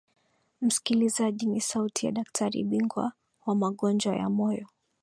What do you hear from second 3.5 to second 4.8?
magonjwa ya moyo